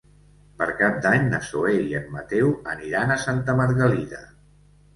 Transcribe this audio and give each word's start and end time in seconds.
Per 0.61 0.67
Cap 0.79 0.95
d'Any 1.05 1.27
na 1.33 1.41
Zoè 1.49 1.75
i 1.91 1.93
en 2.01 2.09
Mateu 2.15 2.51
aniran 2.75 3.17
a 3.17 3.21
Santa 3.27 3.59
Margalida. 3.63 4.27